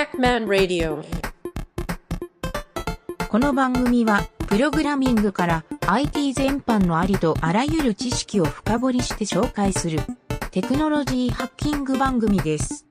[0.00, 1.04] Pac-Man Radio
[3.28, 10.00] この番組は、プログラミングから IT 全般のありとあらゆる知識を深掘りして紹介する
[10.52, 12.86] テクノロジーハッキング番組です。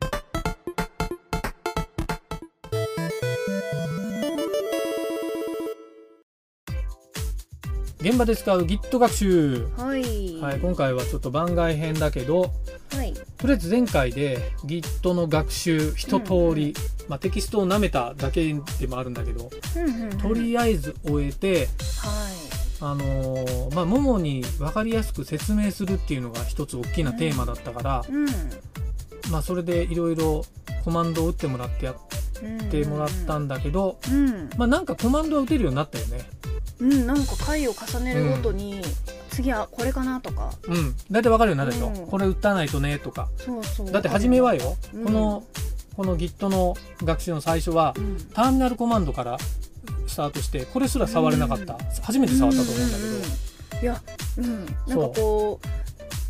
[8.01, 10.39] 現場で使う Git 学習、はい。
[10.39, 12.51] はい、今回はちょっと番外編だけど
[12.91, 13.13] はい。
[13.13, 16.73] とりあえず前回で Git の学習一通り、
[17.07, 21.67] まあ、テキストを舐めただけでもあるんだけどうんうんうんとりあえず終えて、
[22.01, 22.29] は
[22.81, 28.11] あのーまあ、ももに分かりやすく説明するっていうのが一つ大きなテーマだったから、い。
[28.11, 28.27] うん。
[29.31, 30.45] まあ、それでいろいろ
[30.85, 31.95] コマンドを打ってもらってやっ
[32.71, 34.49] てもらったんだけど、うん。
[34.57, 36.21] まあ、なんかコマンドは打てるようになったよね。
[36.79, 37.05] うん。
[37.05, 38.81] なんか回を重ねるごとに、
[39.41, 40.51] 次はこれかなとか。
[40.63, 40.95] うん。
[41.11, 41.87] だいたい分かるようになるでしょ。
[41.87, 43.29] うんこれ打たないとねとか。
[43.37, 43.91] そうそう。
[43.91, 45.43] だって初めはよ、うんこの
[45.95, 48.17] この Git の学習の最初はうん。
[48.33, 49.37] ターミナルコマンドから
[50.07, 53.03] スタートしてこれすら触れなかった、うん初めて触ったと思うんだけ
[53.77, 54.01] ど、いや、
[54.37, 54.65] うん。
[54.87, 55.67] なんかこう、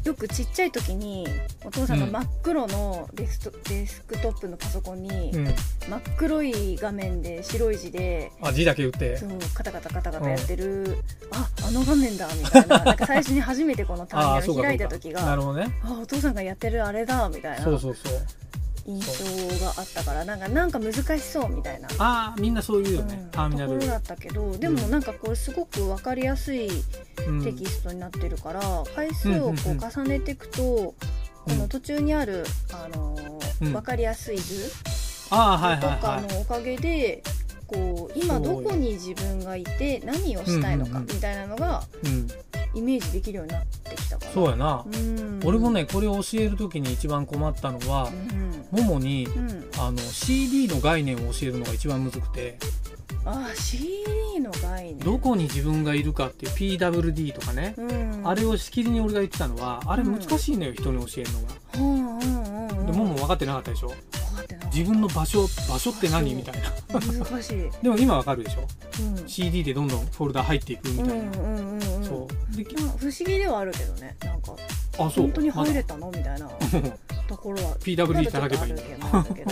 [0.09, 1.27] よくちっちゃい時に
[1.63, 2.11] お父さんがうん。
[2.11, 5.45] 真っ黒のデストデスクトップのパソコンにうん。
[5.45, 9.17] 真っ黒い画面で白い字であ字だけ打って。
[9.17, 10.97] そうカタカタカタカタやってる、
[11.31, 12.79] ああの画面だみたいな。
[12.85, 15.71] なんか最初に初めてこのターミナル開いた時がなるほどね。
[15.83, 17.63] あお父さんがやってるあれだみたいな。
[17.63, 18.13] そうそうそう
[18.89, 23.29] 印象があったからなんかなんか難しそうみたいな、ああみんなそう言うよね、うん。
[23.29, 23.73] ターミナル。
[23.73, 26.69] ところだったけどでもなんかこれすごく分かりやすい
[27.27, 27.43] うん。
[27.43, 28.61] テキストになってるから、
[28.95, 30.95] 回数をこう重ねていくと、こ
[31.49, 33.73] の途中にある、あのーうん。
[33.73, 34.71] 分かりやすい図
[35.29, 36.23] ああはいとかはい。
[36.23, 37.21] はのおかげで
[37.67, 41.83] こう今どこに自分がいて何をしたいのかみたいなのが
[42.73, 43.65] イメージできるようになっ
[44.33, 45.39] そうやな、うん。
[45.43, 48.09] 俺もねこれを教える時に一番困ったのは
[48.73, 49.69] う、んももにうん。
[49.77, 52.57] あの CD の概念を教えるのが一番むずくて。
[53.25, 54.99] あ CD の概念。
[54.99, 58.21] どこに自分がいるかっていう PWD とかね、うん。
[58.23, 61.47] あれをしきりに俺が言ってたのはあれ難しいのよ、人に教えるのが。
[61.75, 62.85] うんうんうんうん。
[62.85, 63.93] でもも分かってなかったでしょ
[64.79, 66.33] 自分の場所場所って何？
[66.33, 66.71] みたいな。
[67.01, 68.61] 難しい、 でも今分かるでしょ？
[69.21, 69.27] うん。
[69.27, 72.55] CD でどんどんフォルダ入っていくみたいな、うんうんうんうんそう。
[72.55, 74.15] でまあ不思議ではあるけどね。
[74.23, 74.53] なんか
[74.97, 75.23] あそう。
[75.23, 76.07] 本当に入れまたの？
[76.07, 76.49] みたいなだ。
[77.27, 79.51] ところは PWD 叩けばいいんだけど。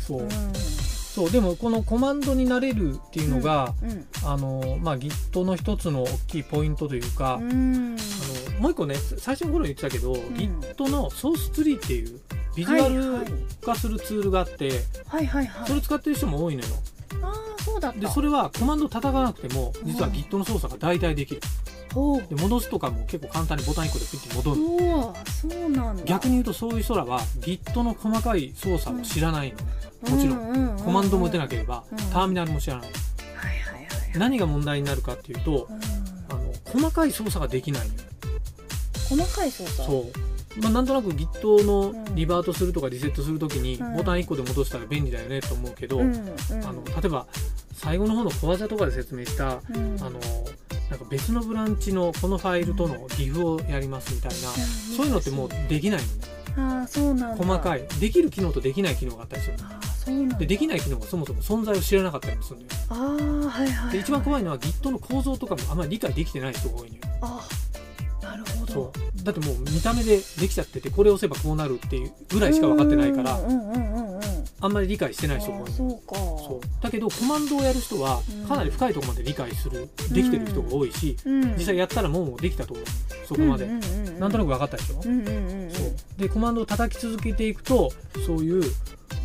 [0.00, 0.30] そう、うん。
[0.54, 1.30] そう。
[1.30, 7.96] でもこのコマンドになれるっていうのが、うんあのまあ Git の一つの大きいポイントというか、うん。
[7.98, 10.14] あのもう一個ね最初の頃に言ってたけど、ん。
[10.14, 12.18] Git のソースツリーっていう
[12.56, 13.26] ビジュアル
[13.64, 14.70] 化するツールがあって、
[15.06, 15.68] はいはいはい。
[15.68, 16.68] それ使ってる人も多いのよ。
[17.22, 17.98] ああそうだった。
[18.00, 21.40] でそれはコマンド叩かなくても実は Git の操作が大体できる。
[22.28, 24.60] で戻すとかも結構簡単にボタン1個でピッて戻る。
[24.60, 26.02] うわそうなんだ。
[26.04, 29.58] 逆に言うとそういう人らは Git の細かい操作を知らないの。
[29.58, 29.64] ね、
[30.10, 30.78] もちろん,、ん。
[30.80, 31.96] コマンドも打てなければ、うん。
[31.96, 32.90] ターミナルも知らない、
[33.36, 34.18] はいはいはいはい。
[34.18, 35.76] 何が問題になるかっていうとうん。
[36.30, 38.00] あの細かい操作ができないのよ。
[39.08, 39.84] 細かい操作？
[39.88, 40.12] そう、
[40.60, 43.96] まあ、なんとなく Git のリバートするとかリセットするときにうん。
[43.96, 46.14] ボタン1個で戻したら便利だよねと思うけど、うん。
[46.14, 46.64] うん。
[46.64, 47.26] あの例えば
[47.72, 49.96] 最後の方の小技とかで説明した、うん。
[50.00, 50.20] あの
[50.90, 56.12] なんか別のブランチのこのファイルとの diff をやりますみたいな、そういうのってもうできないのね
[56.56, 57.44] ああそうなんだ。
[57.44, 57.86] 細かい。
[58.00, 59.56] できる機能とできない機能があったりする。
[60.38, 67.00] でできない機能がそもそも存在を知らなかったりもするのよああはいはいで一番怖いいのは Git の構造とかもあんまり理解できてない人が多いのよ。
[67.22, 67.40] あ
[68.24, 68.72] なるほど。
[68.72, 69.24] そう。
[69.24, 74.24] だってもう見た目でできちゃっててこれを押せばこうなるっていうぐらいしか分かってないからうんうんうんうんうん。
[74.60, 75.72] あんまり理解してない人が多い。
[75.72, 76.14] そうか。
[76.16, 76.82] そう。
[76.82, 78.48] だけどコマンドをやる人はうん。
[78.48, 81.54] かなり深いところまで理解するできてる人が多いしうん。
[81.56, 82.86] 実際やったらもうできたと思う。
[83.26, 83.64] そこまで。
[83.64, 84.20] うんうんうんうん。
[84.20, 85.00] なんとなく分かったでしょ？
[85.04, 85.70] うんうんうんうん。
[85.70, 85.94] そう。
[86.18, 87.90] でコマンドを叩き続けていくと
[88.26, 88.62] そういう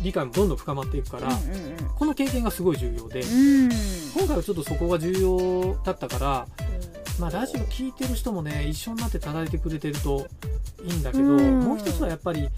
[0.02, 1.36] 理解もどんどん深まっていくからうん
[1.98, 3.70] この経験がすごい重要でうんうん。
[4.16, 6.46] 今回はちょっとそこが重要だったから
[7.20, 10.26] まあラジオ聞いてる人もね一緒になって叩いてくれてると
[10.82, 11.60] いいんだけどうん。
[11.60, 12.48] もう一つはやっぱり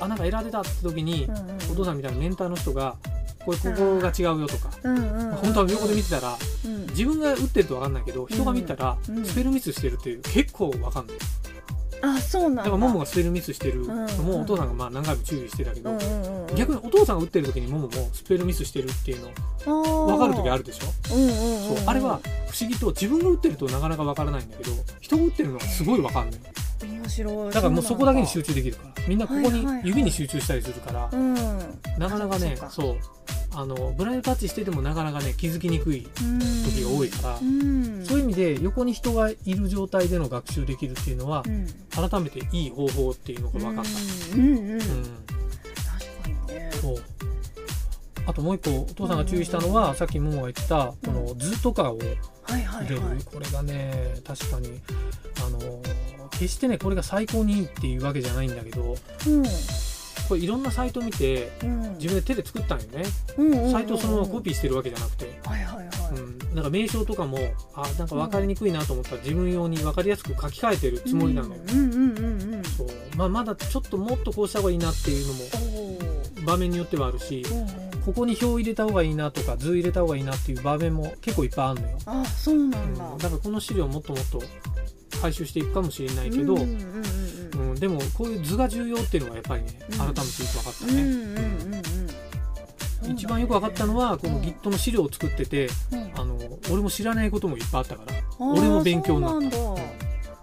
[0.00, 1.56] あなんかエラー出たって時にうんうん。
[1.72, 2.96] お父さんみたいなメンターの人が
[3.44, 5.34] これここが違うよとかうんうんうん。
[5.36, 6.86] 本当は横で見てたらうん。
[6.86, 9.24] 自分が打ってると分かんないけど人が見たらうん。
[9.24, 11.16] スペルミスしてるっていう結構分かんない
[12.02, 12.62] あそうなんだ。
[12.64, 13.86] だからももがスペルミスしてる。
[13.86, 14.26] のうん。
[14.26, 15.98] もお父さんがまあ何回も注意してたけど。
[16.54, 19.20] 逆にお父さんが打ってる時にもももスペルミスしてるっていう
[19.66, 21.14] の分かる時あるでしょ？
[21.14, 21.76] うんうんうんうん。
[21.76, 21.86] そう。
[21.86, 22.20] あれは
[22.50, 26.40] 不思議と自分が打ってるとなかなか分からないんだけど人が打ってるのがすごい分かんない。
[26.82, 27.52] 面白い。
[27.52, 29.04] だからもうそこだけに集中中できるから。
[29.08, 31.08] みんなここに指に集中したりするから。
[31.12, 31.34] うん。
[31.98, 32.96] なかなかねそう
[33.58, 38.04] あのブラインドタッチしててもなかなかね気づきにくい時が多いからうん。
[38.04, 41.66] そういう意味で横に人がいる状態での学習できるっていうのはうん。
[41.90, 43.90] 改めていい方法っていうのが分かった。
[44.36, 44.80] うん
[46.82, 46.96] そう。
[48.26, 54.80] あともう一個お父さんが注意したのは、さっきももが言ってたこの図とかをはいはい入れる、はいこれがね確かに
[55.46, 55.58] あの
[56.32, 58.96] 決してねこれが最高にいいっていうわけじゃないんだけど
[60.28, 61.82] これいろんなサイト見てうん。
[61.82, 63.04] うん自分で手で作ったんよね、
[63.38, 65.86] うんうんうんサイトをそのままコピーしてるわけじゃなくて、はいはいはい。
[66.14, 67.38] うん、なんか名称とかも
[67.74, 72.88] あなんか分かりにくいなと思ったら自分用に分かりやすく書き換えてるつもりなのよ、うんうんうんうんそう。
[73.16, 77.66] まあ、まだちょっともっとこうした方がいいなっていうのも場面によってはあるしうんうん。
[78.04, 82.92] ここに表入れた方がいいなとか図入れた方がいいなっていう場面も結構いっぱいあるのよ、あそうなうん。
[82.92, 84.42] ん、だだからこの資料もっともっと
[85.20, 87.04] 回収していくかもしれないけど、うんうんうんうん、
[87.78, 89.98] でもこういう図が重要っていうのがやっぱりねうん。
[89.98, 91.82] 改めてよく分かったね、うん
[93.08, 96.10] 一番よく分かったのはこの Git の資料を作っててうん。
[96.20, 96.38] あの
[96.72, 99.56] 俺も知らないこともいっぱいあったから俺も勉強になった。
[99.56, 99.76] そ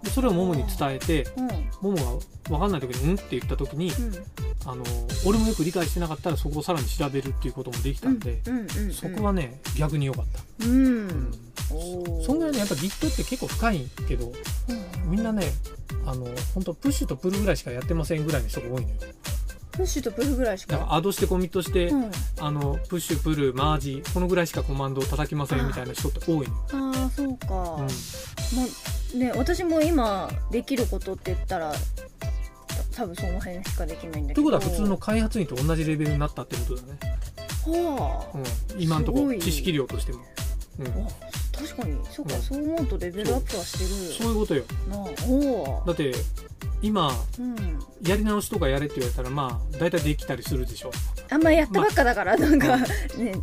[0.04, 1.48] でそれをももに伝えてうん。
[1.82, 3.92] ももが分かんない時に「うん?」って言った時に
[4.66, 4.84] あの
[5.26, 8.42] 俺もよく理解してなかったらそこをさらに調べるっていうこともできたんで、
[8.94, 11.32] そこはね逆に良かった、うん
[11.70, 14.32] そんぐらいねやっぱ Git って結構深いけど
[15.06, 15.46] みんなね
[16.06, 18.96] あの本当プッシュとプルぐらいしかやってませんぐらいの人が多いのよ。
[19.72, 20.88] プッシュとプルぐらいしか。
[20.94, 22.12] アドしてコミットして、うん。
[22.40, 27.54] あのプッシュプルマージこのぐらいしかコマンドを叩きませんみたいな人って多いのよ、ああそうか、うん。
[27.56, 31.78] まあね私も今できることって言ったらた
[32.98, 34.42] 多分その辺しかできないんだけど。
[34.42, 37.00] ということは普通の開発員と同じレベルになったってことだね、
[37.66, 38.38] はあ、
[38.76, 40.20] うん、今のとこ知識量としても、
[40.80, 41.08] うん、あ
[41.64, 41.98] 確かに。
[42.10, 42.42] そうか、うん。
[42.42, 44.64] そう思うとレベルアップはしてそういうことよ。
[44.86, 46.14] るなあおおだって
[46.82, 47.56] 今うん。
[48.06, 50.92] やり直しとかやれって言われたらまあ大体できたりするでしょ。
[51.30, 52.88] あんまやったばっかだからなんか、ね。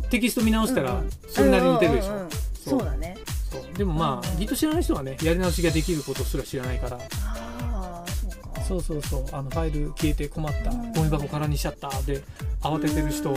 [0.09, 1.09] テキスト見直したらうんうん。
[1.27, 2.41] それなりに打てるでしょ、うんうんうんそう。
[2.61, 3.17] そうだね。
[3.51, 3.77] そう。
[3.77, 6.97] でもまあうん Git 知らない人はねやり直しができることすら知らないから。
[7.25, 8.61] ああそうか。
[8.61, 9.25] そうそうそう。
[9.31, 10.69] あのファイル消えて困った。
[10.69, 10.93] うん。
[10.93, 11.89] ゴミ箱空にしちゃった。
[12.03, 12.23] で
[12.61, 13.35] 慌ててる人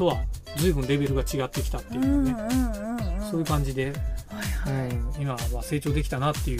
[0.00, 0.16] とは
[0.56, 3.00] 随分レベルが違ってきたっていうね、うんうんうんうん
[3.30, 3.92] そういう感じで、
[4.26, 6.58] はいはい、うん、今は成長できたなっていう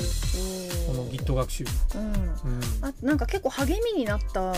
[0.87, 1.65] この Git 学習、
[1.97, 2.03] うん。
[2.03, 2.15] うん、
[2.83, 4.57] あなんか結構励みになったお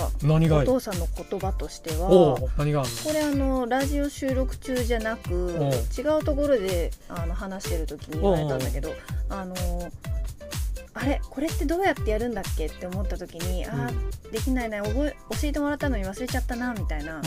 [0.66, 2.50] 父さんの言葉としてはこ
[3.14, 5.58] れあのラジオ収録中じゃなく
[5.96, 8.92] 違うところであの話してる時に言われたんだけど
[9.30, 9.54] あの
[10.92, 11.18] あれ？
[11.30, 12.66] これってどうやってやるんだっけ？
[12.66, 17.22] って思った時に、あーできないな覚え教えてもらったのに忘れちゃったなみたいな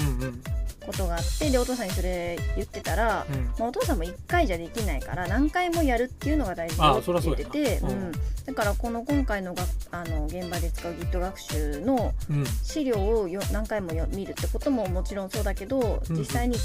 [0.85, 3.45] ことがあってでお父さんにそれ言ってたら、うん。
[3.59, 7.91] まあ、お父さんも1回じゃできないから何回もやるっていうのが大事だよって言っててううん。
[7.91, 8.11] うん。
[8.45, 12.45] だからこの今回のがあの現場で使う Git 学習のうん。
[12.63, 16.57] 資料をよ何回もよ見るってことももちろんそうだけど、うん実際に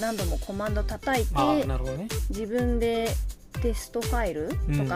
[0.00, 3.08] 何度もコマンド叩いてね自分で
[3.60, 4.88] テストファイルとか、うん。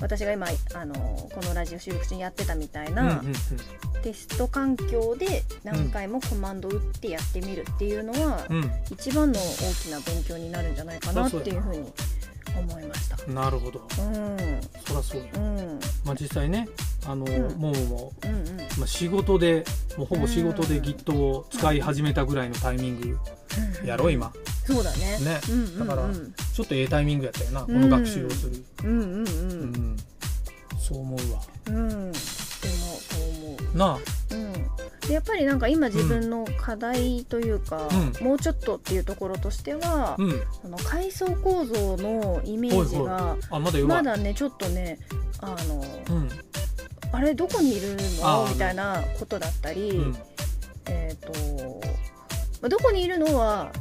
[0.00, 3.22] 私が今あのこのラジオ収録中にやってたみたいうんうんな、
[4.02, 11.92] テスト環境で何回もコマンド打ってやってみるっていうのは、うん、う一番の大きな勉強になるんじゃないかなっていうふうに
[12.58, 13.30] 思いました。
[13.30, 13.80] ん、なるほど。
[13.80, 14.60] うん。
[14.86, 15.58] そりゃそうや、うん。
[15.58, 16.68] うんまあ、実際ね
[17.06, 17.28] あの、ん。
[17.58, 19.64] ももも、うんまあ、仕事で
[19.96, 23.18] もうほぼ仕事でうん Git を使い始めたぐらいのタイミング
[23.84, 24.32] やろ今
[24.70, 25.18] そうだね。
[25.20, 25.40] ね。
[25.48, 25.78] うんうんうん。
[25.78, 27.62] だからちょっとええタイミングやったよな。
[27.62, 28.64] この学習をする。
[28.84, 29.92] うんうんううん。
[29.92, 29.96] ん、
[30.78, 31.40] そう思うわ。
[31.66, 31.88] うん。
[31.88, 33.76] でもそう思う。
[33.76, 33.98] なあ。
[34.30, 34.52] うん、
[35.08, 37.88] でやっぱりなんか今自分の課題というか、
[38.20, 40.42] うもうちょっとっていうところとしては、うん。
[40.62, 44.98] その階層構造のイメージがあまだねちょっとね
[45.40, 46.28] あの、うん。
[47.12, 48.46] あれどこにいるの？
[48.48, 50.16] みたいなことだったり、うん。
[50.88, 51.32] えっ、と、
[52.60, 53.72] まあ、どこにいるのは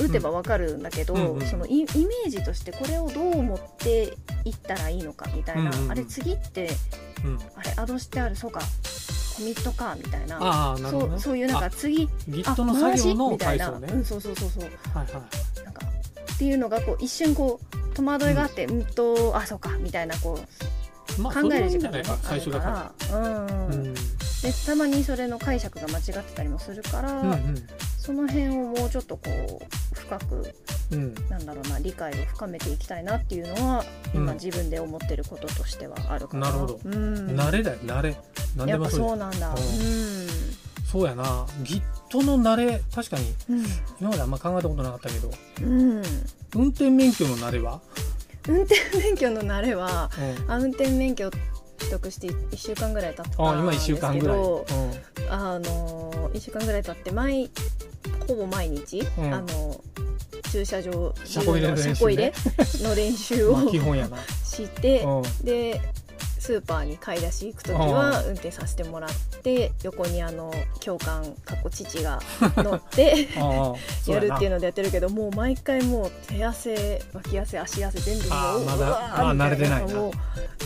[0.00, 1.34] 打てばわかるんだけど、うんうん。
[1.40, 5.90] うんそのイイメージとしてこれをどう持っていったらいいのかみたいな、うんうんうん。
[5.92, 6.70] あれ次って
[7.24, 7.38] うん。
[7.56, 8.60] あれアドしてあるそうか
[9.36, 10.74] コミットかみたいな。
[10.74, 10.90] ね。
[10.90, 14.62] そうそういうなんか次 Git の作業のみたいな、うん、そうそうそうそう。
[14.62, 15.86] はいはいなんか
[16.34, 20.40] っていうのがこう一瞬こう戸惑いがあって、うん、とあそうかみたいなこ
[21.18, 23.18] うまあ考える時間がねあ最初だかるから。
[23.18, 23.94] うん、らうん。
[23.94, 24.00] で
[24.66, 27.66] たまにそれの解釈が間違ってたりもするから、うんうん
[28.04, 29.22] その辺をもうちょっとこ
[29.62, 30.54] う深く
[30.92, 31.14] うん。
[31.30, 34.38] なんだろうな理解を深めていきたいなっていうのは今うん。
[34.38, 36.48] 自分で思ってることとしてはあるかな。
[36.48, 36.80] なるほど。
[36.84, 36.94] うん、
[37.34, 38.14] 慣れだよ慣れ。
[38.56, 39.48] 何でもそうなんだ。
[39.48, 40.26] ううん。
[40.26, 40.28] ん
[40.84, 41.24] そうやな。
[41.62, 41.82] Git
[42.24, 43.64] の慣れ確かにうん。
[44.00, 45.30] 今まであんま考えたことなかったけど。
[45.62, 46.02] うん。
[46.54, 47.80] 運転免許の慣れは、
[48.46, 50.10] 運転免許の慣れは
[50.46, 50.50] うん。
[50.50, 51.30] あ運転免許
[51.78, 55.32] 取得して1週間ぐらい経った1んですけ週間ぐらい、どうん。
[55.32, 57.50] あの1週間ぐらい経って毎
[58.28, 59.34] ほぼ毎日、うん。
[59.34, 59.80] あの
[60.52, 61.94] 駐車場車庫入れの練習ね。
[61.94, 62.32] 車庫入れ
[62.88, 65.44] の練習をまあ基本やな、して、うん。
[65.44, 65.80] で
[66.44, 69.10] スーパーに買い出し行く時は運転させてもらっ
[69.42, 72.20] て横にあの教官かっこ父が
[72.58, 73.28] 乗って
[74.06, 79.94] やるっていうのでやってるけどもう毎回もう手汗脇汗足汗全部もうまだう慣れてないな。
[79.94, 80.12] も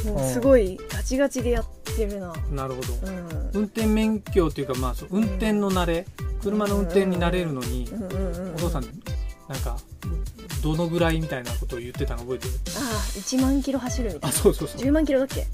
[0.04, 2.32] うもうすごいガチガチでやってるな。
[2.50, 3.50] なるほどうん。
[3.52, 6.06] 運転免許っていうかまあそう運転の慣れ
[6.42, 8.02] 車の運転に慣れるのにうん。
[8.02, 8.85] うんうんうんお父さん
[9.49, 9.78] なんか
[10.62, 12.53] どのぐらいみたいなことを言ってたの覚えてる？
[12.77, 12.83] ああ
[13.19, 14.29] 1万キロ走るみたいな。
[14.29, 14.81] あそうそうそう。
[14.81, 15.41] 10万キロだっけ？
[15.41, 15.47] いや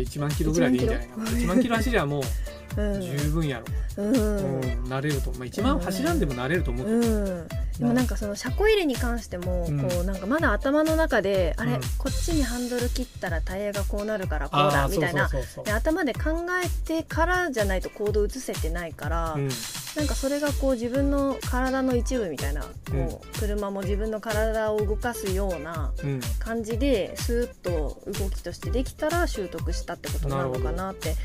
[0.00, 2.26] 1万キロぐらいでいいんじゃないかな1万キロ走りゃもううん
[2.74, 3.60] 十分や
[3.96, 7.48] ろ、ううんん慣れると、まあ、1万走らんでも慣れると思うけど、うん、
[7.78, 9.80] でもなんかその車庫入れに関してもうん。
[9.80, 11.80] こうなんかまだ頭の中で、あれうん。
[11.98, 15.28] こっちにハンドル切ったらタイヤがこうなるからこうだみたいな。
[15.74, 19.48] 頭で考えてからじゃないと行動移せてないから、うん。
[19.96, 26.20] なんかそれがこう自分の体の一部みたいなこう、うん車も自分の体を動かすようなうん。
[26.38, 31.16] 感じでスーッと動きとしてできたら習得したってことなのかなって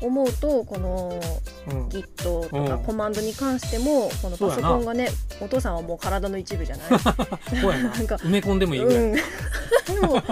[0.00, 1.20] 思うとこの
[1.68, 2.84] うん Git とかうん。
[2.84, 5.08] コマンドに関してもこのパソコンがね
[5.40, 6.90] お父さんはもう体の一部じゃない。
[6.90, 6.98] な。
[6.98, 9.16] なんか埋め込んでもいいぐらい、うん、
[10.06, 10.22] も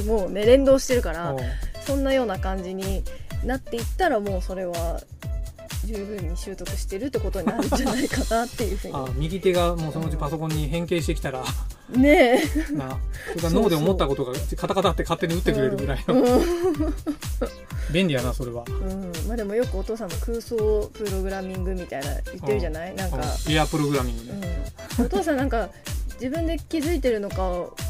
[0.00, 1.38] うもうね連動してるからうん。
[1.84, 3.02] そんなような感じに
[3.44, 5.00] なっていったらもうそれは
[5.84, 11.42] 十分に習得してるってことになるんじゃないかなっていうふうあ右手がもうそのうちパソコンに変形してきたら。
[11.90, 12.98] にねな
[13.28, 16.94] それから脳で思ったことがカタカタって勝手に打ってくれるぐらいの、うん
[17.92, 18.64] 便利やなそれは。
[18.66, 19.12] うん。
[19.28, 22.94] まあでもよくお父さんも空想プログラミングみたいな言ってるじゃない？
[22.94, 23.18] なんか、
[23.50, 24.64] エアプログラミングうね、
[24.98, 25.68] ん、お父さんなんか
[26.22, 27.42] 自分で気づいてるのか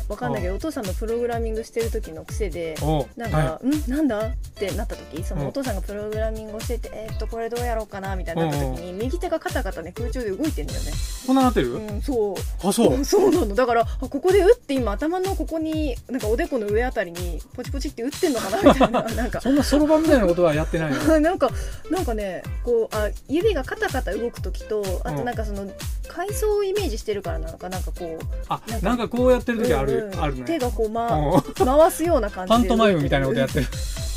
[0.08, 2.74] わかんないけどお父さんのプログラミングしてる時の癖で
[3.14, 3.90] なんか、はん？
[3.90, 4.28] なんだ？
[4.28, 5.42] ってなった時そうん。
[5.42, 8.16] のお父さんがプログラミングをしてて、えーっとこれどうやろうかな？
[8.16, 12.34] みたいになった時に、右手がカタカタね空中で動いてんだよね、い、こんななってる、うん、そう。
[12.66, 13.04] あそう。
[13.04, 13.54] そうなの。
[13.54, 18.62] だからあここで打って今頭のここになんかおでこの上あたりにポチポチって打ってんのかな？
[18.62, 19.40] みたいな なんか。
[19.42, 21.20] そんなそろばんみたいなことはやってないの？
[21.20, 21.50] なんか
[21.90, 25.70] なんかねこうあ指がカタカタ動く時とあとなんかその
[26.08, 27.68] 階層をイメージしてるからなのか？
[27.68, 30.42] なんかこうあなんかこうやってる時ある、うんあるね。
[30.44, 31.42] 手がこう、ま、うん。
[31.54, 32.58] 回すような感じで。
[32.58, 33.66] パントマイムみたいなことやってる。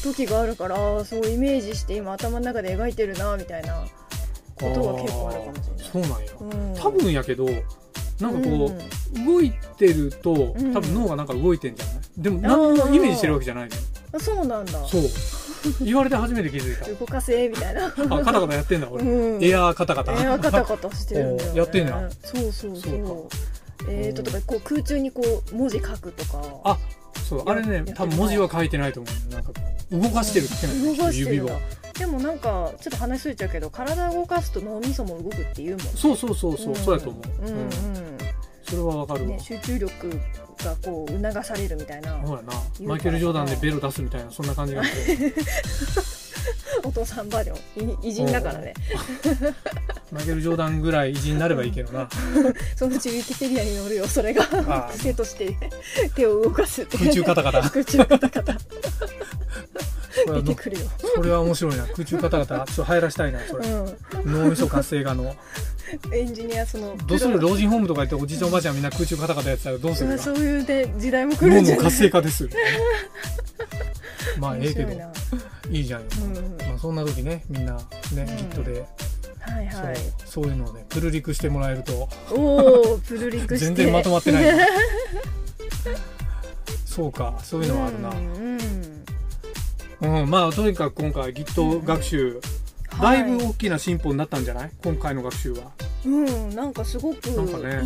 [0.03, 3.85] 時があるからそうイメージして今頭の中で描いてるなみたいな。
[4.57, 6.17] ことが結構あるかもしそうなんや。
[6.19, 8.71] れない、うん、多分やけどなんかこ
[9.15, 9.25] う、ん。
[9.25, 10.73] 動いてるとうん。
[10.73, 11.95] 多分脳がなんか動いてんじゃない？
[12.17, 13.81] でも何のイメージしてるわけじゃないのよ。
[14.13, 14.71] あそうなんだ。
[14.87, 15.01] そう。
[15.81, 17.71] 言われて初めて気づい動かせみた。
[17.71, 19.43] いなたあカタカタやってんだ俺、うん。
[19.43, 20.13] エアーカタカタ。
[20.13, 22.81] エアカタカタしてるんだよ、ね、 おやってんだそうそうそう。
[22.81, 23.27] そう
[23.87, 26.41] えーととかこう空中にこう文字書くとか。
[26.63, 26.77] あ
[27.27, 29.33] そうあれね多分文字は書いてないと思う。
[29.33, 29.51] なんか
[29.91, 31.25] 動かしてるって言ってない動かし
[31.99, 36.75] でもなんかちょっと話しすぎちゃうけど体を動かすと脳みそも動くっていうもんそうそうそうそう、ん。
[36.75, 37.69] そうやと思う、うんうん。
[38.63, 42.13] それはわかるわ、ね、集中力がこう促されるみたいな。
[42.13, 42.51] ほらな。
[42.51, 42.87] 言うから。
[42.89, 45.33] マイケル・ジョーダンでベロ出すみたいなそんな感じがして
[46.83, 47.89] お父さんバージョン。
[47.89, 48.73] い偉人だからね
[50.15, 52.07] マイケル・ジョーダンぐらい偉人になればいいけどな。
[52.77, 54.47] そのうちウィキペディアに載るよそれが。
[54.67, 55.53] あ癖として
[56.15, 57.61] 手を動かす空中カタカタ。
[57.69, 58.57] 空中カタカタ。
[60.33, 61.83] 出てくるよ、それは面白いな。
[61.87, 62.55] 空中カタカタ。
[62.65, 63.95] ちょっと入らしたいなそれ、う
[64.25, 65.23] 脳みそ活性化の。
[65.23, 65.35] ん、
[66.13, 66.95] エンジニアその。
[67.05, 67.37] どうする？
[67.39, 70.13] 老人ホームとか行っておじいちゃんおばあちゃんみんな空中カタカタやってたらどうするか？
[70.15, 71.83] うんそういうね時代も来る脳んじゃない？
[71.83, 72.49] の活性化です
[74.39, 74.91] まあええけど。
[74.93, 75.11] いな。
[75.69, 76.67] いいじゃんよ、うん。
[76.67, 77.73] まあ、そんな時ねみんな
[78.13, 78.27] ね、ん。
[78.37, 78.85] きっとで、
[79.53, 79.95] はいはい。
[79.95, 82.09] そうそういうのをねプルリクしてもらえると。
[82.31, 84.43] おおプルリク全然まとまってない。
[84.57, 84.65] な
[86.85, 88.61] そうかそういうのはあるな、うん
[90.21, 90.29] うん。
[90.29, 92.39] まあとにかく今回 Git 学習、
[93.01, 94.71] だいぶ大きな進歩になったんじゃない？
[94.83, 95.71] 今回の学習は。
[96.05, 97.31] うん、なんかすごくい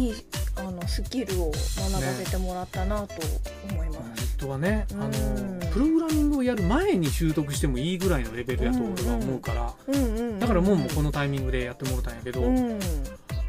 [0.09, 0.13] い
[0.57, 1.55] あのスキルを学
[1.93, 3.13] ばせてもらったなと
[3.71, 4.35] 思います。
[4.37, 5.58] Git はねあうん。
[5.58, 10.39] のプログラミングをやる前に習得してもいいぐらいのレベルやと俺は思うから、うんうんうん。
[10.39, 12.77] だからもうこのタイミングでやってもらったんやけど、うん、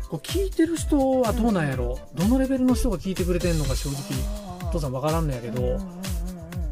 [0.09, 3.99] こう聞いてる人はどうなんやろ、どのレベルの人が聞いてくれてんのか正直
[4.69, 6.01] お父さん分からんのやけど、うんうんうん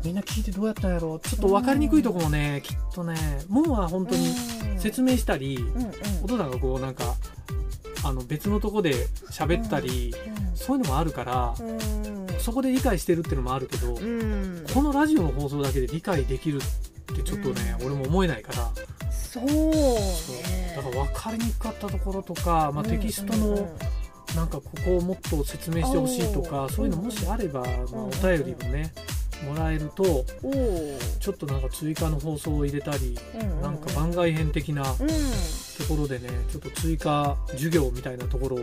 [0.04, 1.18] みんな聞いてどうやったんやろ？
[1.18, 3.16] ちょっと分かりにくいとこもねきっとね
[3.48, 4.28] もうは本当に
[4.78, 5.90] 説明したり、うんうん。
[6.22, 7.16] お父さんがこうなんか
[8.04, 8.94] あの別のとこで
[9.32, 10.14] 喋ったり、
[10.58, 12.26] そういうのもあるから、うん。
[12.40, 14.64] そこで理解してるっていうのもあるけど、うん。
[14.72, 18.70] このラジオの放送だけで理解できるってちょっとね、俺も思えないから、
[19.10, 19.56] そうそう。
[19.56, 23.54] ねだから分かりにくかったところとか、まあ、うんテキストの
[24.36, 26.72] なんかここをもっと説明してほしいとかおー。
[26.72, 28.92] そういうのもしあれば、まあ、うんお便りもね
[29.46, 30.24] もらえると
[31.20, 35.08] ちょっとなんか追加の放送を入れたり、うんなんか番外編的なとうん。
[35.88, 38.60] ころでねちょっと追加授業みたいなところを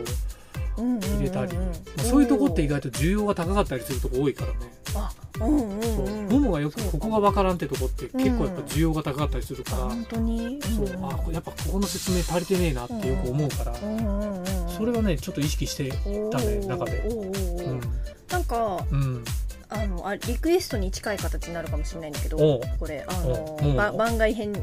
[0.76, 1.62] 入れたり、ま
[1.98, 4.58] あそういうとこって意外と需要が高かったりするとこ多いからね、
[4.94, 5.48] あう。
[5.48, 10.60] んうんももがよくここがわからんってとこって結構やっぱ需要が高かったりするから、本当に。
[10.62, 10.86] そう。
[11.02, 15.90] あやっぱここの説明足りてねえなってよく思うから、うんうんうんうんそれはねちょっと意識して
[16.30, 16.98] たね中で。
[16.98, 17.80] うん。
[18.28, 19.24] なんかうん
[19.68, 22.36] あのあリクエストに近い形になるかもしれないんだけど
[22.78, 24.60] これあの番外編に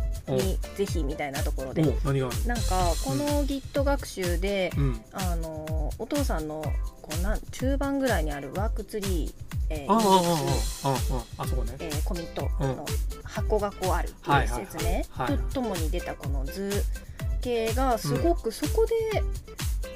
[0.76, 1.84] ぜひみたいなところで。
[1.84, 5.02] なんかこの Git 学習で、うん。
[5.12, 6.64] あのお父さんの
[7.02, 9.34] こうなん中盤ぐらいにあるワークツリー、
[9.70, 10.90] えーああ
[11.38, 11.76] ああそこね。
[11.80, 12.78] えーコミットうん。
[12.78, 12.86] の
[13.24, 16.72] 箱がこうあるってはいいう説明はいとともに出たこの図
[17.42, 19.22] 系がすごくそこで、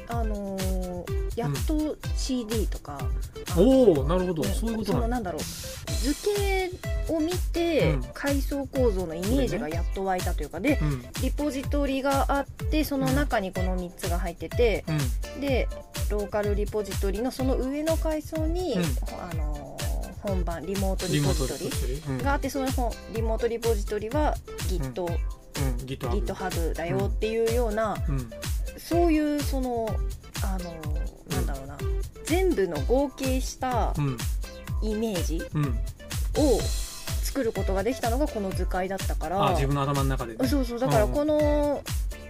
[0.09, 4.41] あのーやっと CD とか、あのおおなるほど。
[4.43, 5.01] ねそういうことなんだ。
[5.01, 6.71] そのなんだろう図形
[7.13, 8.03] を見て、うん。
[8.11, 11.05] 階層構造のイメージがやっと湧いたというかでうん。
[11.21, 14.83] リポジトリがあってその中にこの3つが入ってて、
[15.35, 15.41] うん。
[15.41, 15.67] で
[16.09, 18.83] ローカルリポジトリのその上の階層に、うん。
[19.21, 19.77] あのー
[20.23, 24.33] 本番リモートリポジトリで撮ってるうんがあってその本リモートリポジトリは
[24.67, 25.75] Git、うん。
[25.85, 28.29] GitHub GitHub だよっていうような、うん
[28.87, 29.89] そういうその
[30.43, 30.71] あの
[31.29, 31.77] なんだろうな。
[32.23, 34.17] 全部の合計したうん。
[34.81, 35.65] イメージうん。
[36.37, 36.59] を
[37.23, 39.45] 作ることができたのがこの図解だったから。
[39.47, 40.47] あ自分の頭の中でね。
[40.47, 40.79] そうそう。
[40.79, 41.13] だからうん。
[41.13, 41.83] この、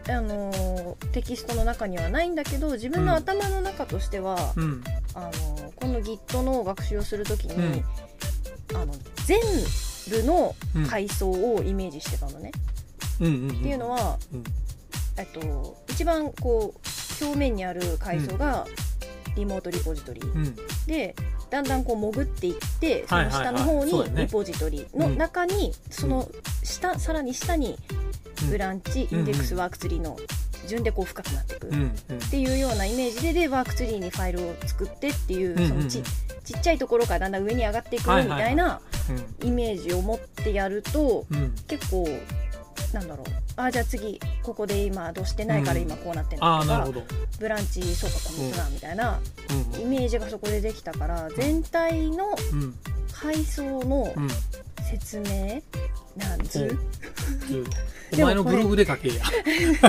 [0.10, 4.84] あのテキストの中にはないんだけど自分の頭の中としては、うん。
[5.14, 5.32] あの
[5.76, 7.86] この Git の学習をするときに、うん。
[8.82, 8.94] あの
[9.26, 9.40] 全
[10.10, 10.88] 部のうん。
[10.88, 12.52] 階層をイメージしてたのね。
[13.20, 13.50] うんうん。
[13.50, 14.44] っていうのは、うん
[15.18, 18.66] えっと、一番こう表面にある階層が
[19.36, 20.56] リモートリポジトリ、うん。
[20.88, 21.16] で
[21.50, 23.46] だんだんこう潜っていってそのはいはい。
[23.46, 24.22] はい下の方そうだね。
[24.22, 26.30] にリポジトリの中にその
[26.64, 27.78] 下さらに下に
[28.44, 28.50] うん。
[28.50, 30.18] ブランチ、うんインデックスワークツリーの
[30.68, 32.20] 順でこう深くなっていく、っうんうん。
[32.20, 35.68] ていうようなイメージででワークツリーにファイルを作ってっていううんうん。
[35.70, 36.04] そのち
[36.44, 38.56] ちっちゃいところからだんだん上に上がっていくみはいはいはいたい。
[38.56, 38.82] な
[39.42, 39.48] うん。
[39.48, 41.56] イメージを持ってやるとうん。
[41.68, 42.08] 結構
[42.94, 43.28] なんだろう。
[43.58, 47.04] あじゃあ次ここで今どうしてないから今こうなってんだとかああなるほど。
[47.40, 49.20] ブランチそうかこの人だみたいな
[49.76, 49.82] うん。
[49.82, 52.76] イメージがそこでできたから全体のうん。
[53.12, 54.28] 階層のうん。
[54.90, 55.62] 説明
[56.16, 56.78] なん図
[57.52, 57.54] う？
[57.56, 57.66] ん
[58.22, 59.16] お前のブログで書けや。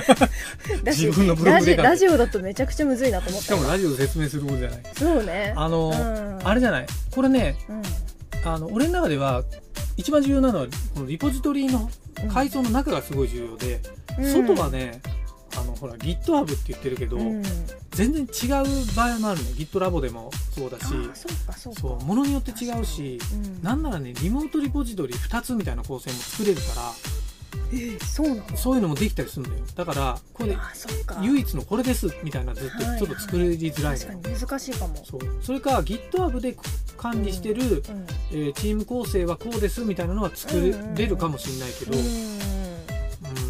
[0.86, 4.82] 自分のブロラグでラジオだとめちゃくちゃむずいなと思っしたかよもラジオで説明することじゃない。
[4.98, 5.52] そうね。
[5.56, 6.40] あのうん。
[6.46, 6.86] あれじゃない？
[7.12, 7.82] これねうん。
[8.44, 9.44] あの俺の中では
[9.98, 11.90] 一番重要なのはこのリポジトリの
[12.32, 13.80] 階層の中がすごい重要で、
[14.32, 15.02] 外はね
[15.56, 17.42] あのほら GitHub って言ってるけど、うん。
[17.90, 20.84] 全然違う場合もあるね GitLab でもそうだし。
[21.58, 23.62] そうものによって違うしうん。
[23.62, 26.94] なんならねリモートリポジトリ2つみたいな構成も作れるか
[27.72, 28.46] えそうなの？
[28.50, 29.64] らそういうのもできたりするんだよ。
[29.74, 30.56] だからこれ
[31.22, 34.08] 唯一のこれですみたいな図ってちょっと作りづらいのよ。
[34.08, 34.96] 確かに難しいかも。
[35.04, 35.20] そう。
[35.42, 36.56] それか GitHub で
[36.96, 37.82] 管理してる、うん
[38.30, 40.54] えーチーム構成はこうですみたいなのは作
[40.96, 42.38] れるかもしれないけど、うん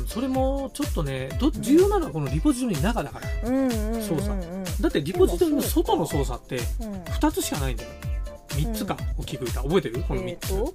[0.07, 4.33] それもちょっとねど重要なのはこのリポジトリの中だからうんうんうんうん操作。
[4.33, 6.87] うんだってリポジトリの外の操作ってう。
[6.87, 7.91] ん2つしかないんだよ。
[8.49, 8.97] 3つか。
[9.19, 10.03] 大きく言った覚えてる？
[10.03, 10.75] この3つ、えっと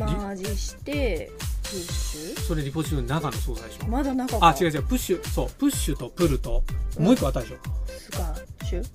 [0.00, 1.44] マージしてプ
[1.76, 4.82] ッシそれリポジトリの中の操作でしょュまだ中かあ違う違う。
[4.84, 5.50] プッシュそう。
[5.50, 6.62] プッシュとプルと。
[6.98, 7.56] もう一個あったでしょ、
[7.88, 8.84] スカッシュ？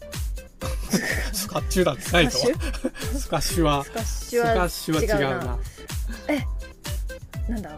[1.33, 3.19] スカッシュだってないとスカッシュ？
[3.19, 5.57] スカッシュはスカッスシュは違うな。
[7.49, 7.57] な。
[7.59, 7.69] んだ？
[7.69, 7.77] な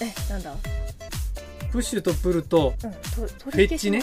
[0.00, 0.54] えなんだ？
[1.70, 4.02] プッシュとプルとうんとフェッチね。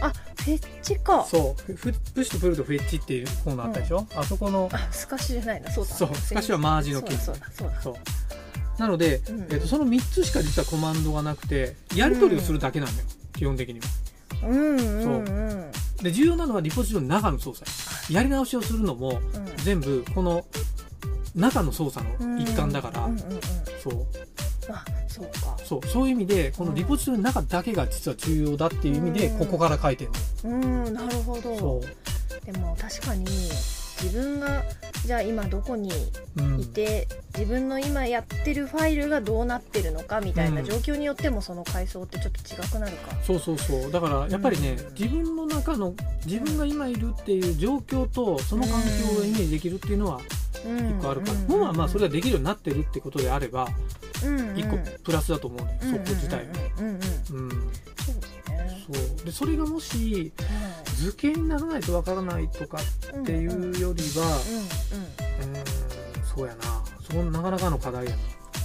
[0.00, 1.24] あフェッチか。
[1.30, 1.72] そう。
[1.74, 5.70] フプッシュとプルとフェッチっていうコーナーあったでしょ、あそこのあスカッシュじゃないな。
[5.70, 5.94] そうだ。
[5.94, 6.14] そう。
[6.14, 8.04] スカッシュはマージの機能そうだそうだそうそう
[8.78, 9.42] なので、うん。
[9.50, 13.86] えっとその3つしか実はコマンドがなくてやり取りをするだけなんだよ、基本的には。
[14.42, 15.72] だうんうんうん。
[16.02, 19.46] で重要なのはリポジトリの中の操作やり直しをするのもうん。
[19.64, 20.44] 全部この
[21.34, 23.40] 中の操作の一環だから、うんうんうん。
[23.82, 24.06] そう。
[24.70, 25.56] あそうか。
[25.64, 25.86] そう。
[25.86, 29.38] そういう意味でこのリポジトリの中だけが実は重要だっていう意味でうん。
[29.38, 30.10] ここから書いてる
[30.44, 31.58] うんなるほの、ど。
[31.58, 31.80] そ
[32.44, 33.24] でも確かに
[34.02, 34.62] 自分が
[35.04, 35.90] じゃあ今どこに
[36.36, 40.66] う、うん、いて、自分の今やってるファイルがどうなってるのかみたいなうん。
[40.66, 43.14] 状況によってもその階層ってちょっと違くなるか。
[43.22, 43.92] そうそうそう。
[43.92, 50.20] だからやっぱりね、うん自分の中の自分が今いるっていう状況とその環境をイメージできるっていうのは
[50.64, 50.98] うん。
[50.98, 51.46] 一個あるから、うん。
[51.48, 53.68] もうはまあそれができるようになってるってことであれば
[54.24, 54.40] うん。
[54.50, 54.58] うん。
[54.58, 56.42] 一個プラスだと思うね、うんそこ自体は。
[56.78, 57.50] うんうんうんうん。
[57.50, 57.70] うん、
[58.86, 59.24] そう。
[59.24, 60.32] でそれがもし
[60.96, 62.78] 図形にならないとわからないとか
[63.14, 64.40] うんっていうよりは、
[65.42, 66.62] うんそうやな。
[67.00, 68.16] そこなかなかの課題やな。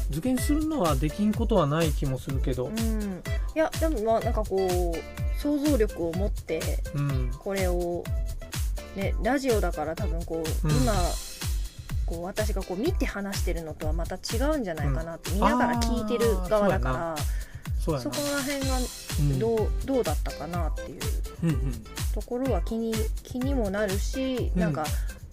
[0.09, 2.67] 図形にするのはできんことはない気もするけど。
[2.67, 2.79] うん。
[2.79, 3.23] うん
[3.55, 6.61] いやでもまあなんかこう想像力を持って
[6.95, 7.31] うん。
[7.37, 8.03] これを、
[8.95, 10.75] ね、ラジオだから多分こう、うん。
[10.77, 10.93] 今
[12.05, 17.15] こう私がこう見て話してるのとはまた違うんじゃないかなって、見ながら聞いてる側だから
[17.79, 18.79] そこら辺が
[19.19, 19.39] うん。
[19.39, 20.99] どう,、どうだったかなっていう。
[22.13, 24.59] ところは気に気にもなるし、うん。
[24.59, 24.85] なんか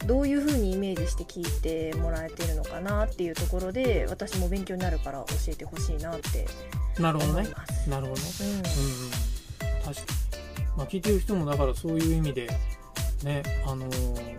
[0.06, 6.46] どういう風にイメージして聞いてもらえてるのかなっていうところで私も勉強になるから教えてほしいなって
[7.00, 7.40] なるほどね。
[7.40, 7.90] 思います。
[7.90, 8.28] なるほどね。
[8.40, 8.46] うん。
[8.48, 8.62] うんうん。
[9.84, 10.76] 確かに。
[10.76, 12.48] まあ聞いてる人もだからそういう意味で
[13.24, 14.36] ねあのー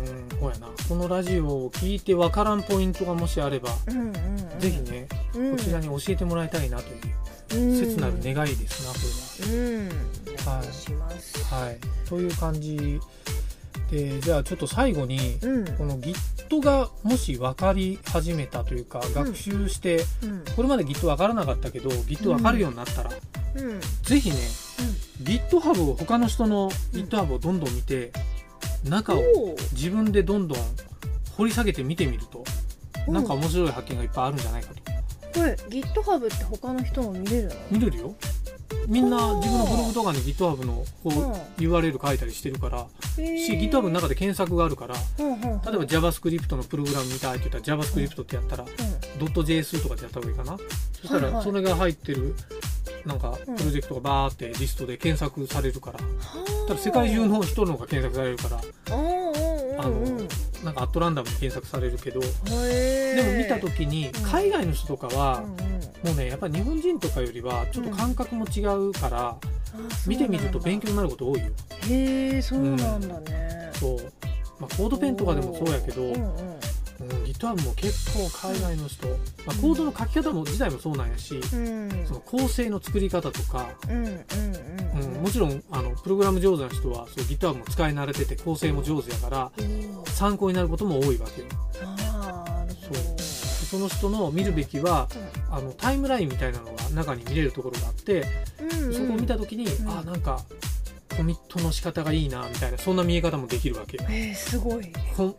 [0.00, 0.68] うんほうやな。
[0.88, 4.14] このラジオを聞いてわからんポイントがもしあれば、うんうんうん。
[4.60, 5.56] ぜひねうん。
[5.56, 7.00] こちらに教えてもらいたいなという
[7.50, 8.98] 切なる願いですな、こ
[9.48, 9.88] うん。
[10.46, 10.66] おはい。
[11.50, 11.66] は。
[11.66, 13.00] はい、という感じ
[13.90, 15.64] でじゃあちょっと最後にうん。
[15.76, 20.44] この Git がもし分かり始めたというか学習して、うん。
[20.56, 23.80] これまで Git 分からなかったけど Git 分かるようになったら、うん。
[24.02, 24.36] ぜひね
[25.22, 28.12] GitHub を他の人の GitHub をどんどん見て
[28.84, 29.20] 中を
[29.72, 30.58] 自分でどんどん
[31.36, 32.44] 掘り下げて見てみると
[33.08, 33.14] うん。
[33.14, 34.89] なんか面白い発見がいっぱいあるんじゃないかと
[35.34, 37.54] これ GitHub って他の人も見れるの？
[37.70, 38.14] 見れるよ。
[38.86, 42.86] みんな自分のブログとかに GitHub のこううん URL 書いたりしてるから。
[43.18, 43.38] へー。
[43.38, 44.96] し GitHub の中で検索があるから。
[45.18, 45.40] うんうんうん。
[45.40, 48.66] 例えば JavaScript のプログラム見たいって言ったら JavaScript ってやったらう
[49.18, 50.58] .js とかでやった方がいいかな。
[51.00, 52.34] そしたらそれが入ってる
[53.04, 53.56] なんかうん。
[53.56, 55.98] プロジェクトがバーってリストで検索されるから。
[56.00, 58.96] んただ世界中の人のが検索されるから。
[58.96, 60.28] うんうんうんあのうん
[60.64, 62.26] なんかアットランダムに検索されるけどで
[63.22, 64.12] も見た時にん。
[64.22, 65.42] 海外の人とかは
[66.04, 69.38] もうねやっぱり日本人とかよりはちょっと感覚も違うからあ
[70.06, 71.46] 見てみると勉強強になること多いよ。
[71.88, 73.70] へえそうなんだね。
[73.74, 73.96] そう。
[74.58, 76.60] まあコードペンとかでもそうやけど、うんうん
[77.00, 79.14] うん、GitHub も結構海外の人、ま
[79.48, 82.06] あ、コードの書き方も自体もそうなんやし、うん。
[82.06, 84.26] その構成の作り方とか、うんうんう
[84.94, 91.46] うんんもちろんあのプログラム上手な人はそう GitHub も使い慣れてて構成も上手やからおー参考になることも多いわけよ。
[91.82, 93.18] あーなるほど。
[93.70, 95.08] その人の見るべきは
[95.50, 98.26] あのタイムラインみたいなのが中に見れるところがあって
[98.60, 98.94] うんうん。
[98.94, 99.68] そこを見た時に、ん。
[99.88, 100.40] あなんか
[101.20, 104.90] コミットの仕方がいいなみたいなそんな見え方もできるわけよ、えーすごい。
[105.14, 105.34] こんうん、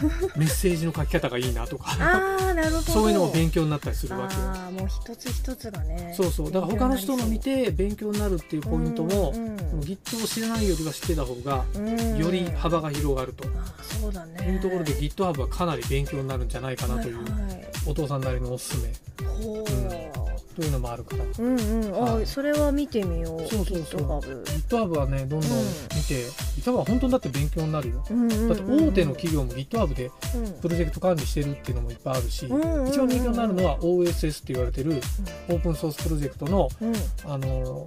[0.40, 1.90] メッセージの書き方がいいなとか。
[2.00, 2.80] ああなるほど。
[2.80, 4.40] そういうのも勉強になったりするわけよ。
[4.40, 6.50] ああもう一つ一つがねそうそう。
[6.50, 12.16] だから他の人の見て勉強になるっていうポイントも、うんこの Git を知らないよりは知ってた方がうん。
[12.16, 13.44] より幅が広がると。
[13.82, 14.50] そうだね。
[14.50, 17.68] いうところで GitHub はかなり勉強になるんじゃないかなというはいはい。
[17.84, 18.94] お父さんなりのおすすめ。
[19.26, 21.24] ほう、というのもあるから。
[21.24, 21.94] うんうん。
[21.94, 22.26] あ、はい。
[22.26, 23.46] それは見てみよう。
[23.46, 24.02] そうそうそう。
[24.10, 25.46] GitHub はねどんどん見
[26.02, 26.24] て、
[26.60, 28.04] GitHub は本当にだって勉強になるよ。
[28.10, 28.48] うんうんうん。
[28.48, 30.60] だって大手の企業も GitHub でうん。
[30.60, 32.88] プロジェクト管理してるっていうのもいっぱいあるし、うんうんうん。
[32.88, 35.00] 一番勉強になるのは OSS って言われてる
[35.48, 36.94] オープンソースプロジェクトのうん。
[37.32, 37.86] あの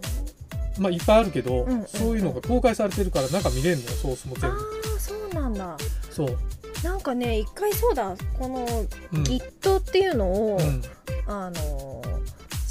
[0.80, 4.58] まあいっぱいあるけど、うんうんそういうのが公開されてるから中見れるのよソースもあ全部。
[4.58, 5.78] あそうなんだ。
[6.10, 6.38] そう、
[6.84, 8.16] なんかね一回そうだ。
[8.40, 8.66] この
[9.12, 10.82] うん、Git っていうのを、うん。
[11.28, 12.02] あの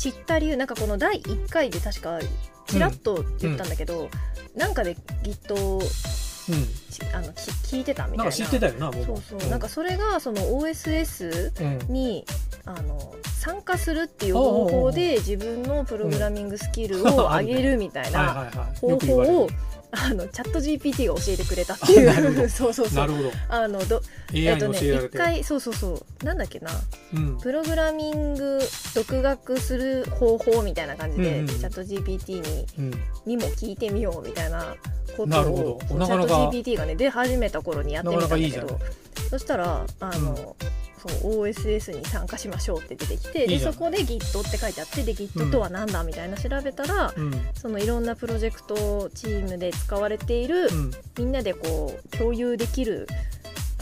[0.00, 2.18] 知った理由なんかこの第1回で確か
[2.66, 4.08] ちらっと言ったんだけど、
[4.56, 6.66] なんかで Git をうん。
[6.90, 8.24] ちあのき聞いてたみたな。
[8.24, 11.52] ないんか知ってたよなもそうそう、なんかそれがその OSS
[11.86, 11.92] うん。
[11.92, 12.24] に
[12.64, 19.50] あの参加するっていう方法で自分のプログラミングスキルを 上げるみたいはいな方法を
[19.92, 22.48] あのチャット GPT が教えてくれたっていう。
[22.50, 22.94] そうそうそう。
[22.94, 23.30] なるほど。
[23.48, 26.24] あのどえっとね一回そうそうそう。
[26.24, 26.70] なんだっけな。
[27.14, 27.38] うん。
[27.38, 28.60] プログラミング
[28.94, 32.90] 独学する方法みたいな感じで、うんうんチャット GPT にうん
[33.26, 34.74] にも聞いてみようみたいな
[35.16, 38.78] ことをチャット GPT がね出始めた頃にやってみたんだけど
[39.28, 40.56] そしたらあの、
[41.06, 47.32] そう OSS に参加しましょうって出てきてでそこで Git って書いてあってで Git とは何だみたいな調べたら、うん。
[47.54, 50.90] そのいろんなプロジェクトチームで使われている、うん。
[51.18, 53.06] みんなでこう共有できる、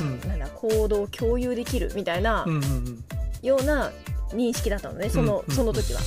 [0.01, 0.29] うん。
[0.29, 3.05] なんだコードを共有できるみたいなうんうんうん。
[3.43, 3.91] ような
[4.33, 6.01] 認識だったのね、そのうんその時は、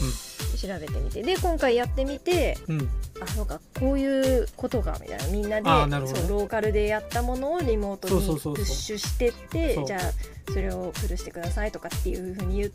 [0.57, 1.23] 調べてみて。
[1.23, 2.79] で今回やってみてうん。
[2.79, 2.89] うん
[3.21, 8.15] あそうかこういうことかみたいなみんなでそうローカルでやったものをリモートに
[8.55, 12.69] プッシュしてってじゃあそれをプルしてくださいとかっていうふうに言っ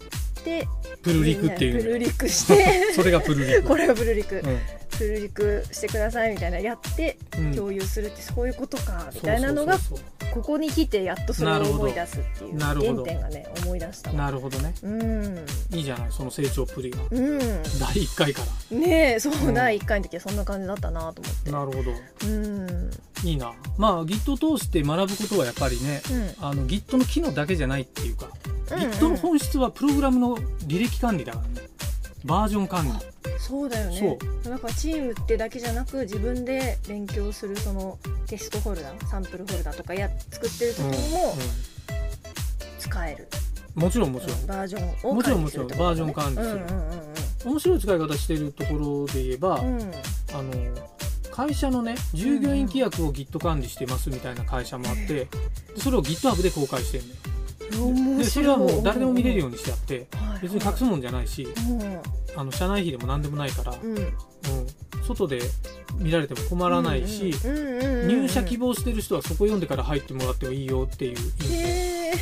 [0.45, 0.69] て
[1.03, 1.83] プルリクっていう。
[1.83, 2.93] プルリクして。
[2.95, 3.63] それがプルリク。
[3.67, 4.43] これがプルリク、う
[4.97, 7.19] プルリクしてくださいみたいなやって
[7.55, 9.79] 共有するってそういうことかみたいなのが
[10.33, 13.05] ここに来てやっとそれを思い出すっていうなるほど。
[13.05, 14.75] 原点がね思い出したなるほどね。
[14.83, 15.47] うん。
[15.73, 16.99] いいじゃないその成長っぷりが。
[17.11, 17.39] うん。
[17.39, 19.55] 第1回かねえそう、うん。
[19.55, 21.51] 第1回の時はそんな感じだったなと思って。
[21.51, 21.93] らなるほど。
[22.27, 22.91] うん。
[23.25, 23.53] いいな。
[23.79, 26.45] まあ Git 通して学ぶことはやっぱりねうん。
[26.45, 28.29] あの Git の機能だけじゃないっていうか、
[28.71, 28.91] うんうん。
[28.91, 30.37] Git の本質はプログラムの
[30.67, 31.66] 履歴管理だからね
[32.27, 32.93] バージョン管理。
[33.39, 34.19] そうだよね。
[34.45, 41.35] だからチームってだけじゃなく自分で勉強するそのテストフォルダサンプルフォルダとかや作ってる時にも
[42.79, 43.29] 使える、
[43.77, 44.47] うん、もちろんもちろん。
[44.47, 45.69] バージョンをもちろんもちろん。
[45.69, 49.81] バージョン管理する、うんうんうんうん、面白い使い方してるところで言えば、うん、
[50.35, 50.53] あの
[51.31, 55.29] 会社のね従業員規約を Git 管理してますみたいな会社もあって、
[55.77, 57.17] それを GitHub で公開してるのよ。
[57.17, 57.46] で
[58.25, 60.07] それはもう誰でも見れるようにしてあって
[60.43, 61.47] 別に隠すもんじゃないし、
[62.37, 64.07] あの社内費でも何でもないから、うん、うん、
[65.07, 65.41] 外で
[65.99, 72.13] 見られても困らないし、入社希望してる人はそこ読んでから入ってもらってもいいよっていう意味で。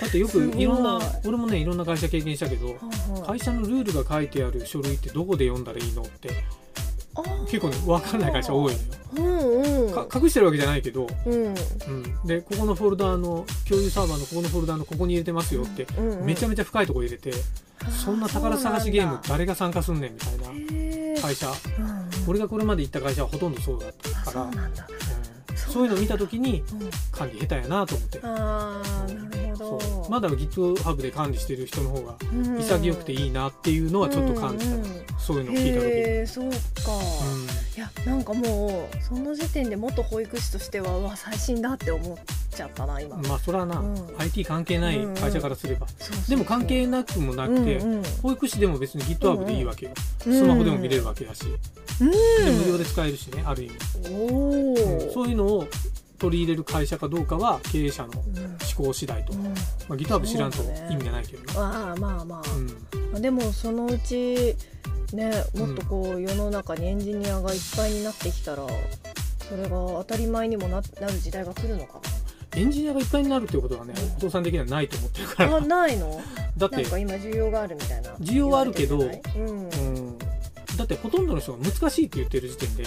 [0.00, 0.64] だってよくい。
[0.64, 2.76] ろんな俺もねいろんな会社経験したけど
[3.26, 6.30] 会社のルールが書いてある書類ってどこで読んだらいいのって
[7.46, 11.44] 結構ね分からない会社多いのよ、うんうん、隠してるわけじゃないけど、うん。
[11.44, 11.54] うん、
[12.26, 17.32] でここのフォルダーの共有サーバーのここのフォルダーのここに入れてますよって、うんうん、めちゃめちゃ深いとこ入れて
[17.90, 21.52] そんな宝探しゲーム誰が参加すんねんみたいな会社、
[22.26, 23.92] 俺がこれまで行った会社はほとんどそうだっ
[24.24, 24.50] たから。
[25.54, 26.62] そういうのを見た時に
[27.10, 28.20] 管理下手やなと思って。
[28.22, 29.41] あなるほど
[30.08, 32.14] まだ GitHub で管理してる人の方が
[32.58, 35.86] 潔くていいなっていうのはちょっと感じた、うんうん、そういうのを聞いた時。
[35.86, 42.18] へそうか、うん、いやなんかもうその時点で元保育士としてはうわ最新だって思っ
[42.50, 43.16] ちゃったな今。
[43.16, 45.86] まあそれはな、うん、IT 関係ない会社からすれば、
[46.28, 49.92] でも関係なくもなくて、うんうん、保育士でも別に GitHub でいいわけよ、
[50.26, 51.44] うんうん、スマホでも見れるわけだし、
[52.00, 52.16] うん、で
[52.64, 53.78] 無料で使えるしねある意味。
[54.10, 55.66] お、うん、そういうのを
[56.22, 59.50] 取り入れる会社かどうかは経営者の思考次第と、うん、ま
[59.90, 60.58] あ、GitHub 知らんと
[60.88, 61.52] 意味がないけどね。
[61.56, 62.42] ああまあまあ、
[63.14, 64.56] うん、でもそのうち
[65.12, 68.64] ねもっとこう世の中にエンジニアがいっぱいになってきたら
[69.48, 72.00] それが当たり前にもななる時代が来るのかな。
[72.54, 75.56] エンジニアがいっぱいになるっていうことはね、お父さん的にはないと思ってるから。
[75.56, 76.20] あないの？
[76.56, 78.10] だって今需要があるみたいな。
[78.16, 80.18] 需要はあるけど、うん、うん、
[80.76, 82.86] だってほとんどの人が難しいって言ってる時点であ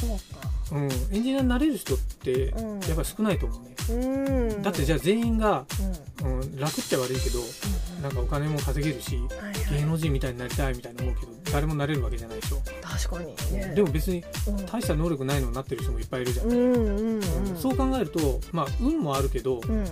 [0.00, 0.10] そう
[0.40, 0.50] か。
[0.72, 2.52] うん、エンジニアになれる人ってやっ
[2.94, 5.64] ぱり少ないと思うね、うん、だってじゃあ全員が、
[6.22, 9.26] うん、うん、楽っちゃ悪いけど、うん、なんかお金も稼げるし、はい
[9.64, 12.62] はい、芸能人みたいになりたいみたいな思うけど誰もなれるわけじゃないでしょ。
[12.82, 14.22] 確かに、ね、でも別に
[14.70, 17.20] 大した能力ないのになってる人もいっぱいいるじゃん、うん
[17.56, 19.84] そう考えるとまあ運もあるけど、うん。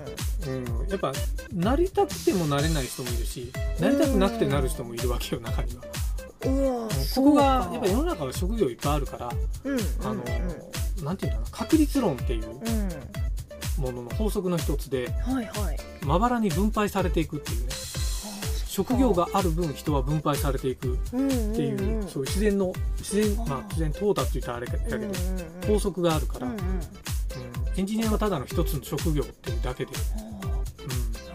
[0.88, 1.12] やっぱ
[1.52, 5.82] なりたくてもなれない人もいるしなりたくなくてなる人もいるわけよ中には。
[6.90, 9.30] そこがやっぱ世の中は職業いっぱいあるから、
[9.64, 10.22] うん、あの、
[10.98, 12.48] うん、なんていうかな確率論っていう
[13.78, 17.72] ものの法則の一つで、はいはい、まばらに分配されていくっていうね。
[18.66, 25.14] 職業がある分人は分配されていくっていう,、そういう自然の自然まあ自然淘汰って言ったらあれだけど、
[25.66, 26.56] 法則があるから、うん
[27.78, 29.92] エンジニアはただの一つの職業っていうだけで、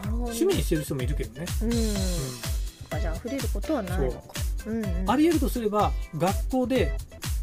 [0.05, 1.45] うん、趣味にしてる人もいるけどね。
[1.61, 1.71] うん。
[1.71, 1.79] うん、
[2.99, 4.42] じゃあ溢れることはないのか。
[4.65, 6.95] うんうん、ありえるとすれば学校で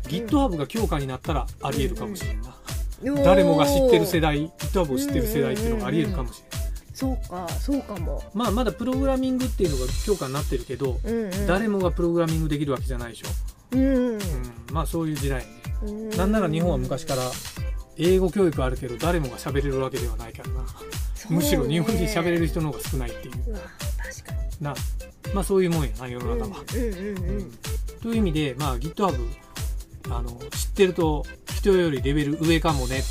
[0.04, 2.54] GitHub が強化になったらありえるかもしれんな、
[3.02, 8.22] うんうん、誰もが知ってる世代 GitHub を知ってる世代っていうのがありえるかもしれない、そうかそうかも。
[8.34, 13.28] まあまだプログラミングっていうのが強化になってるけど、うんうん、誰もがプログラミングできるわけじゃないでしょ、
[13.72, 14.18] うんうん、
[14.72, 15.44] まあそういう時代
[15.82, 17.22] ね、なんなら日本は昔から
[17.96, 20.66] 英語教育あるけど誰もが喋れるわけではないからな、ね、
[21.30, 23.44] むしろ日本人喋れる人の方が少ないっていう、確
[24.26, 24.40] かに。
[24.60, 24.74] な
[25.34, 26.64] まあそういうもんやな世の中は。
[26.64, 26.76] と
[28.08, 29.14] いう意味で、まあ、GitHub
[30.10, 33.02] あの知ってると人よりレベル上かもねっ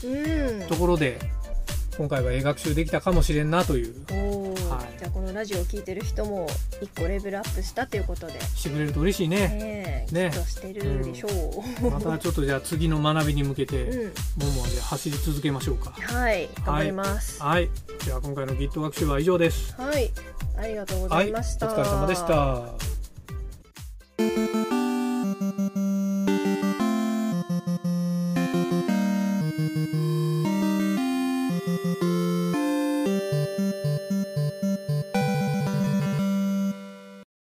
[0.00, 1.18] ていうところで、
[1.96, 3.94] 今回は英学習できたかもしれんなという。
[4.70, 6.46] はい、じゃあこのラジオを聞いてる人も
[6.82, 8.40] 一個レベルアップしたということで。
[8.40, 10.06] してくれると嬉しいね。
[10.12, 10.32] ねね。
[10.32, 15.90] してるでしょう、うん、またちょっとじゃあ次の学びに向けて、うん、ももで走り続けましょうか。
[15.92, 16.48] はい。
[16.64, 17.42] 頑張ります。
[17.42, 17.68] はい、は
[18.02, 19.74] い、では今回の Git 学習は以上です。
[19.80, 20.10] はい。
[20.58, 22.26] ありがとうございました、はい、お疲れ様でし
[24.70, 24.75] た